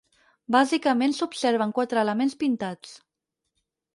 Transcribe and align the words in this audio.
Bàsicament 0.53 1.13
s'observen 1.17 1.75
quatre 1.79 2.01
elements 2.05 2.35
pintats. 2.45 2.95